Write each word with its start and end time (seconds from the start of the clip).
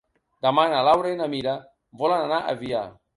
Demà 0.45 0.61
na 0.71 0.79
Laura 0.87 1.11
i 1.15 1.17
na 1.19 1.27
Mira 1.33 1.53
volen 2.01 2.25
anar 2.29 2.41
a 2.47 2.55
Avià. 2.57 2.81